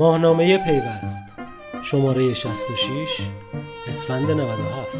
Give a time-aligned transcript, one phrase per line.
[0.00, 1.24] ماهنامه پیوست.
[1.82, 3.20] شماره 66
[3.88, 4.96] اسفند 97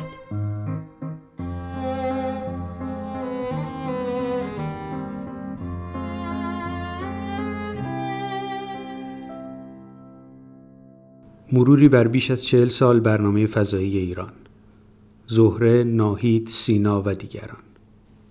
[11.52, 14.32] مروری بر بیش از چهل سال برنامه فضایی ایران.
[15.26, 17.69] زهره، ناهید، سینا و دیگران.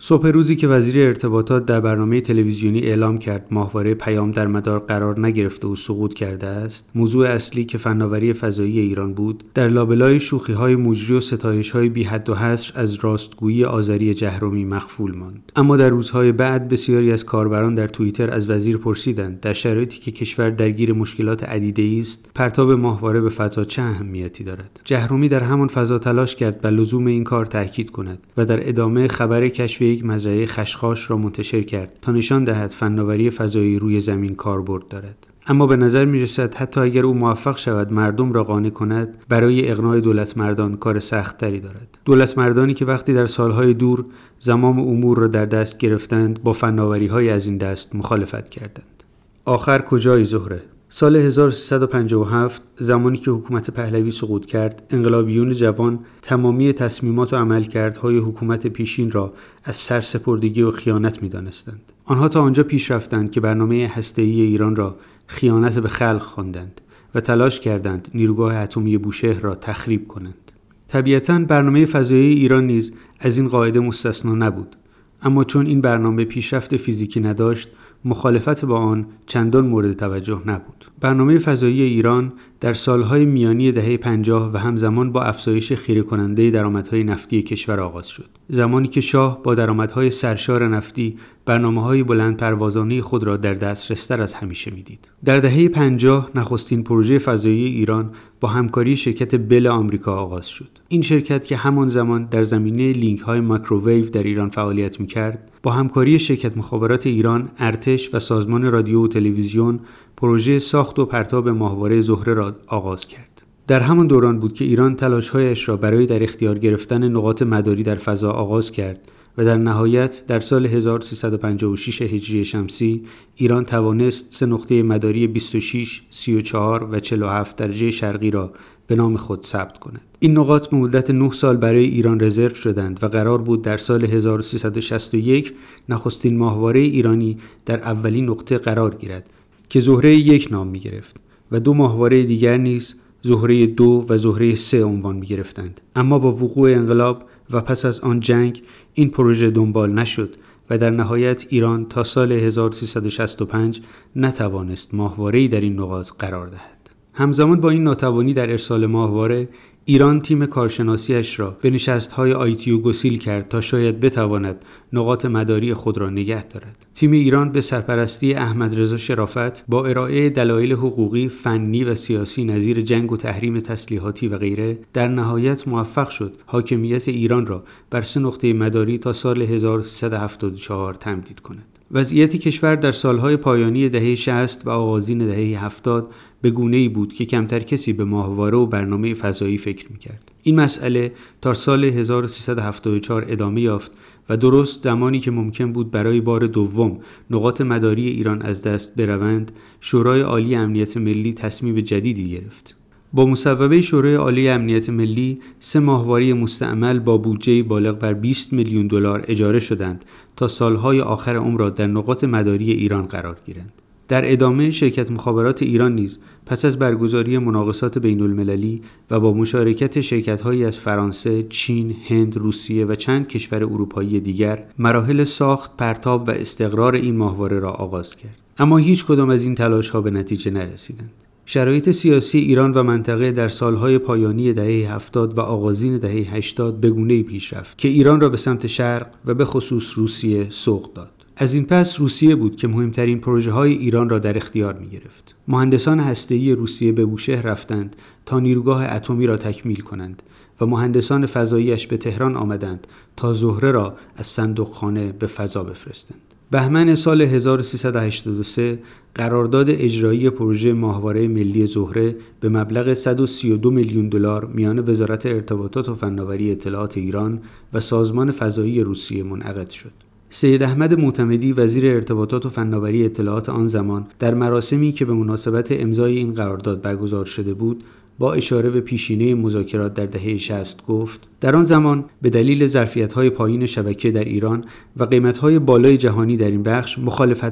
[0.01, 5.19] صبح روزی که وزیر ارتباطات در برنامه تلویزیونی اعلام کرد ماهواره پیام در مدار قرار
[5.19, 10.53] نگرفته و سقوط کرده است موضوع اصلی که فناوری فضایی ایران بود در لابلای شوخی
[10.53, 15.51] های مجری و ستایش های بی حد و حصر از راستگویی آذری جهرومی مخفول ماند.
[15.55, 20.11] اما در روزهای بعد بسیاری از کاربران در توییتر از وزیر پرسیدند در شرایطی که
[20.11, 25.67] کشور درگیر مشکلات عدیده است پرتاب ماهواره به فضا چه اهمیتی دارد؟ جهرومی در همان
[25.67, 30.05] فضا تلاش کرد بر لزوم این کار تاکید کند و در ادامه خبر کشف یک
[30.05, 35.27] مزرعه خشخاش را منتشر کرد تا نشان دهد فناوری فضایی روی زمین کاربرد دارد.
[35.47, 39.71] اما به نظر می رسد حتی اگر او موفق شود مردم را قانع کند برای
[39.71, 41.97] اقناع دولت مردان کار سختتری دارد.
[42.05, 44.05] دولت مردانی که وقتی در سالهای دور
[44.39, 49.03] زمام امور را در دست گرفتند با فناوری های از این دست مخالفت کردند.
[49.45, 57.33] آخر کجای زهره؟ سال 1357 زمانی که حکومت پهلوی سقوط کرد انقلابیون جوان تمامی تصمیمات
[57.33, 61.81] و عملکردهای حکومت پیشین را از سرسپردگی و خیانت می‌دانستند.
[62.05, 64.95] آنها تا آنجا پیش رفتند که برنامه هسته‌ای ایران را
[65.27, 66.81] خیانت به خلق خواندند
[67.15, 70.51] و تلاش کردند نیروگاه اتمی بوشهر را تخریب کنند.
[70.87, 74.75] طبیعتا برنامه فضایی ایران نیز از این قاعده مستثنا نبود
[75.21, 77.69] اما چون این برنامه پیشرفت فیزیکی نداشت
[78.05, 80.85] مخالفت با آن چندان مورد توجه نبود.
[80.99, 87.03] برنامه فضایی ایران در سالهای میانی دهه 50 و همزمان با افزایش خیره کننده درآمدهای
[87.03, 88.29] نفتی کشور آغاز شد.
[88.47, 91.17] زمانی که شاه با درآمدهای سرشار نفتی
[91.49, 95.09] برنامه های بلند پروازانه خود را در دسترستر از همیشه می‌دید.
[95.25, 98.09] در دهه 50 نخستین پروژه فضایی ایران
[98.41, 100.69] با همکاری شرکت بل آمریکا آغاز شد.
[100.87, 105.71] این شرکت که همان زمان در زمینه لینک های مایکروویو در ایران فعالیت می‌کرد با
[105.71, 109.79] همکاری شرکت مخابرات ایران، ارتش و سازمان رادیو و تلویزیون
[110.17, 113.45] پروژه ساخت و پرتاب ماهواره زهره را آغاز کرد.
[113.67, 117.95] در همان دوران بود که ایران تلاشهایش را برای در اختیار گرفتن نقاط مداری در
[117.95, 118.99] فضا آغاز کرد
[119.39, 123.03] و در نهایت در سال 1356 هجری شمسی
[123.35, 128.51] ایران توانست سه نقطه مداری 26, 34 و 47 درجه شرقی را
[128.87, 130.01] به نام خود ثبت کند.
[130.19, 134.05] این نقاط به مدت 9 سال برای ایران رزرو شدند و قرار بود در سال
[134.05, 135.53] 1361
[135.89, 139.29] نخستین ماهواره ایرانی در اولین نقطه قرار گیرد
[139.69, 141.15] که زهره یک نام می گرفت
[141.51, 145.81] و دو ماهواره دیگر نیز زهره دو و زهره سه عنوان می گرفتند.
[145.95, 148.61] اما با وقوع انقلاب و پس از آن جنگ
[148.93, 150.35] این پروژه دنبال نشد
[150.69, 153.81] و در نهایت ایران تا سال 1365
[154.15, 156.89] نتوانست ماهواره‌ای در این نقاط قرار دهد.
[157.13, 159.49] همزمان با این ناتوانی در ارسال ماهواره
[159.89, 165.97] ایران تیم کارشناسیش را به نشستهای آیتیو گسیل کرد تا شاید بتواند نقاط مداری خود
[165.97, 166.85] را نگه دارد.
[166.93, 172.81] تیم ایران به سرپرستی احمد رضا شرافت با ارائه دلایل حقوقی، فنی و سیاسی نظیر
[172.81, 178.19] جنگ و تحریم تسلیحاتی و غیره در نهایت موفق شد حاکمیت ایران را بر سه
[178.19, 181.78] نقطه مداری تا سال 1374 تمدید کند.
[181.91, 186.11] وضعیت کشور در سالهای پایانی دهه 60 و آغازین دهه 70
[186.41, 190.31] به گونه ای بود که کمتر کسی به ماهواره و برنامه فضایی فکر می‌کرد.
[190.43, 191.11] این مسئله
[191.41, 193.91] تا سال 1374 ادامه یافت
[194.29, 199.51] و درست زمانی که ممکن بود برای بار دوم نقاط مداری ایران از دست بروند،
[199.81, 202.78] شورای عالی امنیت ملی تصمیم جدیدی گرفت.
[203.13, 208.87] با مصوبه شورای عالی امنیت ملی سه ماهواره مستعمل با بودجه بالغ بر 20 میلیون
[208.87, 210.05] دلار اجاره شدند
[210.35, 213.71] تا سالهای آخر عمر را در نقاط مداری ایران قرار گیرند.
[214.07, 218.81] در ادامه شرکت مخابرات ایران نیز پس از برگزاری مناقصات بین المللی
[219.11, 225.23] و با مشارکت شرکتهایی از فرانسه، چین، هند، روسیه و چند کشور اروپایی دیگر مراحل
[225.23, 228.43] ساخت، پرتاب و استقرار این ماهواره را آغاز کرد.
[228.57, 231.11] اما هیچ کدام از این تلاش ها به نتیجه نرسیدند.
[231.51, 236.89] شرایط سیاسی ایران و منطقه در سالهای پایانی دهه 70 و آغازین دهه 80 به
[236.89, 241.11] گونه‌ای پیش رفت که ایران را به سمت شرق و به خصوص روسیه سوق داد.
[241.37, 245.35] از این پس روسیه بود که مهمترین پروژه های ایران را در اختیار می گرفت.
[245.47, 250.23] مهندسان هسته‌ای روسیه به بوشهر رفتند تا نیروگاه اتمی را تکمیل کنند
[250.61, 256.28] و مهندسان فضاییش به تهران آمدند تا زهره را از صندوقخانه به فضا بفرستند.
[256.51, 258.79] بهمن سال 1383
[259.15, 265.95] قرارداد اجرایی پروژه ماهواره ملی زهره به مبلغ 132 میلیون دلار میان وزارت ارتباطات و
[265.95, 267.39] فناوری اطلاعات ایران
[267.73, 269.91] و سازمان فضایی روسیه منعقد شد.
[270.29, 275.71] سید احمد معتمدی وزیر ارتباطات و فناوری اطلاعات آن زمان در مراسمی که به مناسبت
[275.71, 277.83] امضای این قرارداد برگزار شده بود
[278.19, 282.69] با اشاره به پیشینه مذاکرات در دهه 60 گفت در آن زمان به دلیل
[283.15, 284.63] های پایین شبکه در ایران
[284.97, 286.97] و های بالای جهانی در این بخش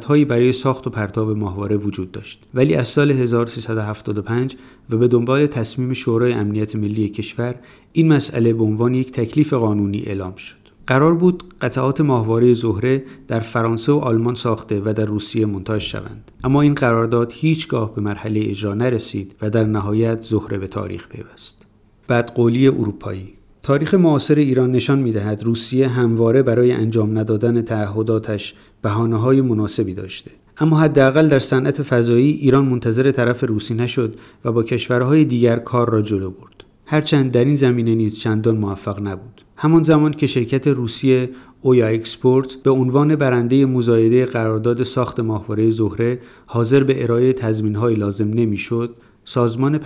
[0.08, 2.44] هایی برای ساخت و پرتاب ماهواره وجود داشت.
[2.54, 4.56] ولی از سال 1375
[4.90, 7.56] و به دنبال تصمیم شورای امنیت ملی کشور
[7.92, 10.67] این مسئله به عنوان یک تکلیف قانونی اعلام شد.
[10.88, 16.32] قرار بود قطعات ماهواره زهره در فرانسه و آلمان ساخته و در روسیه منتاج شوند.
[16.44, 21.66] اما این قرارداد هیچگاه به مرحله اجرا نرسید و در نهایت زهره به تاریخ پیوست.
[22.10, 23.34] بدقولی اروپایی.
[23.64, 30.32] تاریخ معاصر ایران نشان می‌دهد روسیه همواره برای انجام ندادن تعهداتش بهانه های مناسبی داشته.
[30.58, 35.90] اما حداقل در صنعت فضایی ایران منتظر طرف روسی نشد و با کشورهای دیگر کار
[35.90, 36.64] را جلو برد.
[36.86, 39.37] هرچند در این زمینه نیز چندان موفق نبود.
[39.58, 41.30] همان زمان که شرکت روسیه
[41.62, 47.36] اویا اکسپورت به عنوان برنده مزایده قرارداد ساخت ماهواره زهره حاضر به ارائه
[47.76, 49.80] های لازم نمی‌شد سازمان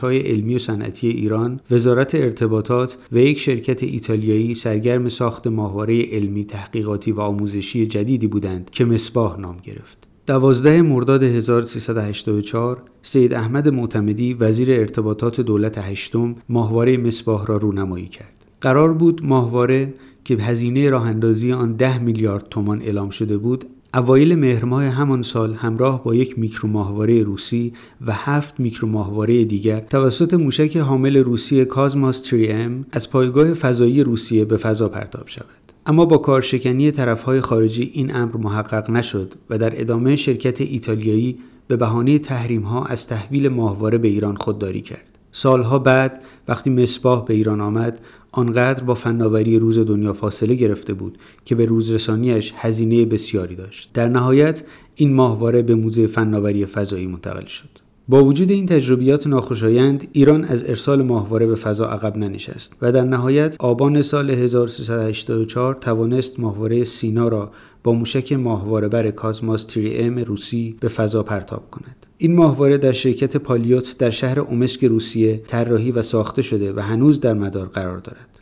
[0.00, 6.44] های علمی و صنعتی ایران، وزارت ارتباطات و یک شرکت ایتالیایی سرگرم ساخت ماهواره علمی
[6.44, 9.98] تحقیقاتی و آموزشی جدیدی بودند که مصباح نام گرفت.
[10.26, 18.43] دوازده مرداد 1384 سید احمد معتمدی وزیر ارتباطات دولت هشتم ماهواره مصباح را رونمایی کرد.
[18.64, 19.94] قرار بود ماهواره
[20.24, 23.64] که هزینه راه اندازی آن 10 میلیارد تومان اعلام شده بود
[23.94, 27.72] اوایل مهر ماه همان سال همراه با یک میکرو ماهواره روسی
[28.06, 34.44] و هفت میکرو ماهواره دیگر توسط موشک حامل روسی کازماس 3M از پایگاه فضایی روسیه
[34.44, 35.72] به فضا پرتاب شود.
[35.86, 41.38] اما با کارشکنی طرفهای خارجی این امر محقق نشد و در ادامه شرکت ایتالیایی
[41.68, 45.14] به بهانه تحریم ها از تحویل ماهواره به ایران خودداری کرد.
[45.36, 48.00] سالها بعد وقتی مصباح به ایران آمد
[48.36, 53.90] آنقدر با فناوری روز دنیا فاصله گرفته بود که به روزرسانیش هزینه بسیاری داشت.
[53.94, 54.64] در نهایت
[54.94, 57.68] این ماهواره به موزه فناوری فضایی منتقل شد.
[58.08, 63.04] با وجود این تجربیات ناخوشایند ایران از ارسال ماهواره به فضا عقب ننشست و در
[63.04, 67.50] نهایت آبان سال 1384 توانست ماهواره سینا را
[67.82, 72.03] با موشک ماهواره بر کازماس تری ام روسی به فضا پرتاب کند.
[72.18, 77.20] این ماهواره در شرکت پالیوت در شهر اومسک روسیه طراحی و ساخته شده و هنوز
[77.20, 78.40] در مدار قرار دارد.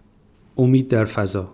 [0.57, 1.51] امید در فضا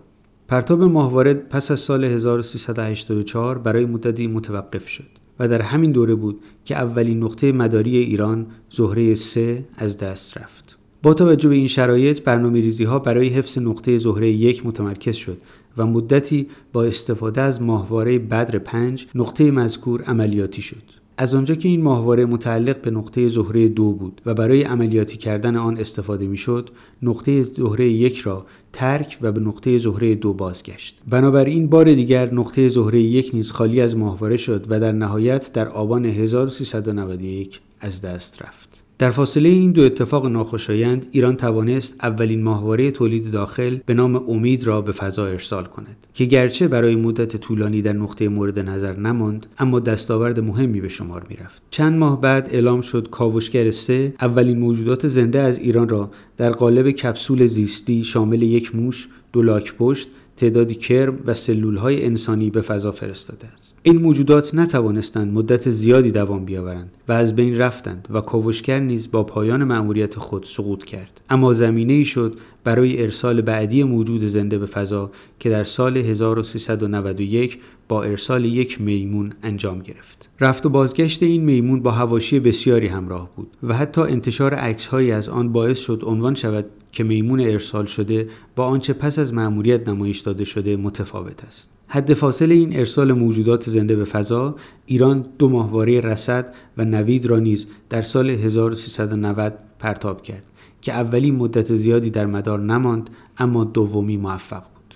[0.47, 5.07] پرتاب ماهواره پس از سال 1384 برای مدتی متوقف شد
[5.39, 10.77] و در همین دوره بود که اولین نقطه مداری ایران زهره 3 از دست رفت.
[11.03, 15.37] با توجه به این شرایط برنامه ریزی ها برای حفظ نقطه زهره یک متمرکز شد
[15.77, 20.98] و مدتی با استفاده از ماهواره بدر 5 نقطه مذکور عملیاتی شد.
[21.21, 25.55] از آنجا که این ماهواره متعلق به نقطه زهره دو بود و برای عملیاتی کردن
[25.55, 26.69] آن استفاده می‌شد
[27.01, 30.97] نقطه زهره یک را ترک و به نقطه زهره دو بازگشت.
[31.09, 35.67] بنابراین بار دیگر نقطه زهره یک نیز خالی از ماهواره شد و در نهایت در
[35.67, 38.68] آبان 1391 از دست رفت.
[38.99, 44.63] در فاصله این دو اتفاق ناخوشایند ایران توانست اولین ماهواره تولید داخل به نام امید
[44.63, 49.45] را به فضا ارسال کند که گرچه برای مدت طولانی در نقطه مورد نظر نماند
[49.59, 51.61] اما دستاورد مهمی به شمار می‌رفت.
[51.71, 56.91] چند ماه بعد اعلام شد کاوشگر سه اولین موجودات زنده از ایران را در قالب
[56.91, 60.07] کپسول زیستی شامل یک موش دو لاک پشت
[60.39, 66.11] تعدادی کرم و سلول های انسانی به فضا فرستاده است این موجودات نتوانستند مدت زیادی
[66.11, 71.21] دوام بیاورند و از بین رفتند و کاوشگر نیز با پایان مأموریت خود سقوط کرد
[71.29, 77.59] اما زمینه ای شد برای ارسال بعدی موجود زنده به فضا که در سال 1391
[77.87, 80.29] با ارسال یک میمون انجام گرفت.
[80.39, 85.29] رفت و بازگشت این میمون با هواشی بسیاری همراه بود و حتی انتشار عکسهایی از
[85.29, 90.19] آن باعث شد عنوان شود که میمون ارسال شده با آنچه پس از مأموریت نمایش
[90.19, 91.71] داده شده متفاوت است.
[91.87, 94.55] حد فاصله این ارسال موجودات زنده به فضا
[94.85, 100.47] ایران دو ماهواره رسد و نوید را نیز در سال 1390 پرتاب کرد
[100.81, 104.95] که اولی مدت زیادی در مدار نماند اما دومی موفق بود.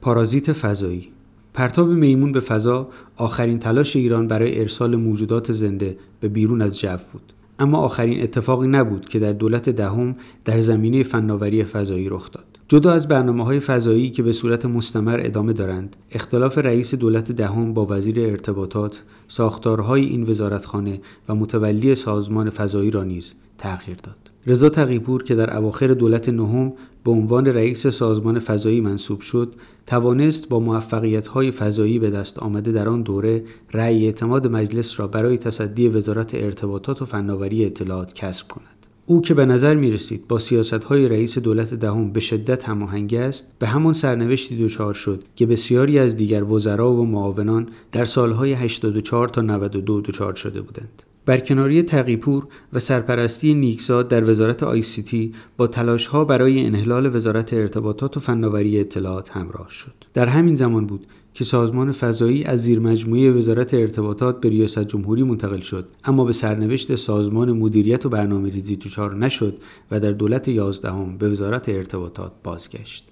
[0.00, 1.08] پارازیت فضایی
[1.54, 6.96] پرتاب میمون به فضا آخرین تلاش ایران برای ارسال موجودات زنده به بیرون از جو
[7.12, 7.32] بود.
[7.60, 12.44] اما آخرین اتفاقی نبود که در دولت دهم در زمینه فناوری فضایی رخ داد.
[12.68, 17.74] جدا از برنامه های فضایی که به صورت مستمر ادامه دارند، اختلاف رئیس دولت دهم
[17.74, 24.29] با وزیر ارتباطات، ساختارهای این وزارتخانه و متولی سازمان فضایی را نیز تغییر داد.
[24.46, 26.72] رضا تقیپور که در اواخر دولت نهم
[27.04, 29.54] به عنوان رئیس سازمان فضایی منصوب شد
[29.86, 35.06] توانست با موفقیت های فضایی به دست آمده در آن دوره رأی اعتماد مجلس را
[35.06, 38.86] برای تصدی وزارت ارتباطات و فناوری اطلاعات کسب کند.
[39.06, 43.14] او که به نظر می رسید با سیاست های رئیس دولت دهم به شدت هماهنگ
[43.14, 48.52] است به همان سرنوشتی دچار شد که بسیاری از دیگر وزرا و معاونان در سالهای
[48.52, 51.02] 84 تا 92 دچار شده بودند.
[51.30, 57.16] برکناری تقیپور و سرپرستی نیکزاد در وزارت آی سی تی با تلاش ها برای انحلال
[57.16, 59.92] وزارت ارتباطات و فناوری اطلاعات همراه شد.
[60.14, 65.22] در همین زمان بود که سازمان فضایی از زیر مجموعه وزارت ارتباطات به ریاست جمهوری
[65.22, 69.58] منتقل شد اما به سرنوشت سازمان مدیریت و برنامه ریزی دچار نشد
[69.90, 73.08] و در دولت یازدهم به وزارت ارتباطات بازگشت.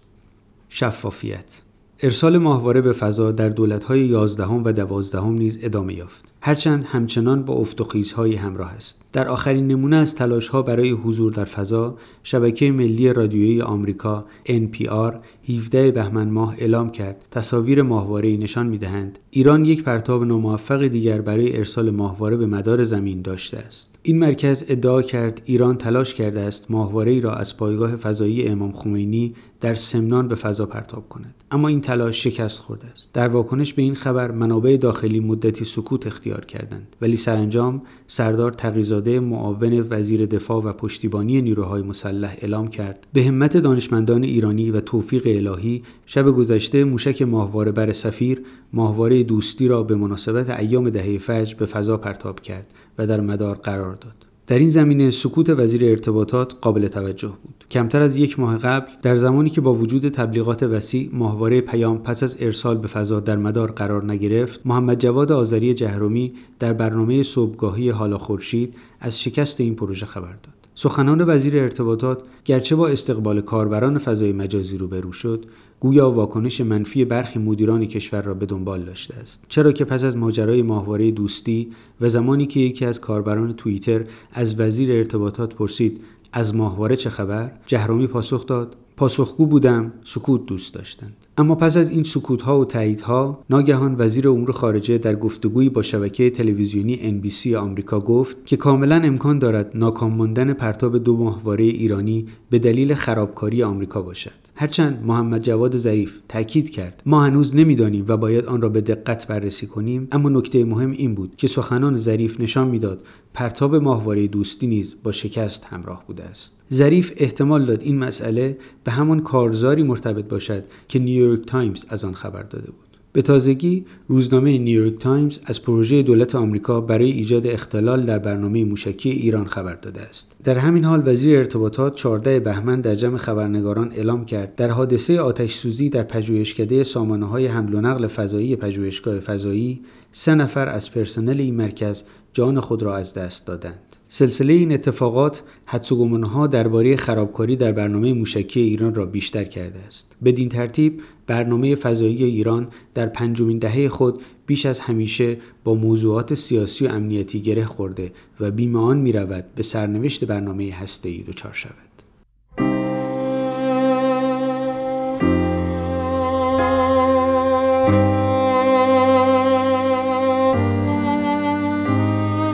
[0.69, 1.63] شفافیت
[2.03, 6.28] ارسال ماهواره به فضا در دولت‌های یازدهم و دوازدهم نیز ادامه یافت.
[6.41, 9.01] هرچند همچنان با افت و خیزهایی همراه است.
[9.13, 15.15] در آخرین نمونه از تلاش ها برای حضور در فضا، شبکه ملی رادیویی آمریکا NPR
[15.49, 21.57] 17 بهمن ماه اعلام کرد تصاویر ماهواره نشان می‌دهند ایران یک پرتاب ناموفق دیگر برای
[21.57, 23.99] ارسال ماهواره به مدار زمین داشته است.
[24.03, 29.35] این مرکز ادعا کرد ایران تلاش کرده است ماهواره را از پایگاه فضایی امام خمینی
[29.61, 33.83] در سمنان به فضا پرتاب کند اما این تلاش شکست خورده است در واکنش به
[33.83, 36.97] این خبر منابع داخلی مدتی سکوت اختیار کردند.
[37.01, 43.07] ولی سرانجام سردار تقیزاده معاون وزیر دفاع و پشتیبانی نیروهای مسلح اعلام کرد.
[43.13, 48.43] به همت دانشمندان ایرانی و توفیق الهی شب گذشته موشک ماهواره بر سفیر
[48.73, 52.67] ماهواره دوستی را به مناسبت ایام دهه فجر به فضا پرتاب کرد
[52.99, 54.27] و در مدار قرار داد.
[54.47, 57.58] در این زمینه سکوت وزیر ارتباطات قابل توجه بود.
[57.71, 62.23] کمتر از یک ماه قبل در زمانی که با وجود تبلیغات وسیع ماهواره پیام پس
[62.23, 67.91] از ارسال به فضا در مدار قرار نگرفت محمد جواد آذری جهرومی در برنامه صبحگاهی
[67.91, 70.55] حالا خورشید از شکست این پروژه خبر داد.
[70.75, 75.45] سخنان وزیر ارتباطات گرچه با استقبال کاربران فضای مجازی روبرو شد
[75.81, 79.45] گویا واکنش منفی برخی مدیران کشور را به دنبال داشته است.
[79.49, 81.71] چرا که پس از ماجرای ماهواره دوستی
[82.01, 86.01] و زمانی که یکی از کاربران توییتر از وزیر ارتباطات پرسید
[86.33, 88.77] از ماهواره چه خبر؟ جهرومی پاسخ داد.
[88.99, 94.29] پاسخگو بودم سکوت دوست داشتند اما پس از این سکوت ها و تاییدها ناگهان وزیر
[94.29, 100.15] امور خارجه در گفتگویی با شبکه تلویزیونی NBC آمریکا گفت که کاملا امکان دارد ناکام
[100.15, 104.48] ماندن پرتاب دو ماهواره ایرانی به دلیل خرابکاری آمریکا باشد.
[104.61, 109.27] هرچند محمد جواد ظریف تاکید کرد ما هنوز نمی‌دانیم و باید آن را به دقت
[109.27, 113.01] بررسی کنیم اما نکته مهم این بود که سخنان ظریف نشان می‌داد
[113.35, 116.57] پرتاب ماهواره دوستی نیز با شکست همراه بوده است.
[116.73, 122.15] ظریف احتمال داد این مسئله به همان کارزاری مرتبط باشد که نیویورک تایمز از آن
[122.15, 122.88] خبر داده بود.
[123.13, 129.11] به تازگی روزنامه نیویورک تایمز از پروژه دولت آمریکا برای ایجاد اختلال در برنامه موشکی
[129.11, 130.37] ایران خبر داده است.
[130.45, 135.55] در همین حال وزیر ارتباطات 14 بهمن در جمع خبرنگاران اعلام کرد در حادثه آتش
[135.55, 139.81] سوزی در پژوهشکده سامانه های حمل و نقل فضایی پژوهشگاه فضایی
[140.13, 143.88] سه نفر از پرسنل این مرکز جان خود را از دست دادند.
[144.11, 149.79] سلسله این اتفاقات حدس و ها درباره خرابکاری در برنامه موشکی ایران را بیشتر کرده
[149.79, 150.17] است.
[150.25, 156.87] بدین ترتیب برنامه فضایی ایران در پنجمین دهه خود بیش از همیشه با موضوعات سیاسی
[156.87, 161.53] و امنیتی گره خورده و بیمه آن می رود به سرنوشت برنامه هسته ای دچار
[161.53, 161.75] شود.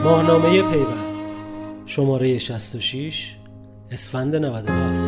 [0.03, 1.34] ماهنامه پیوست
[1.95, 3.35] شماره 66
[3.91, 5.04] اسفند 97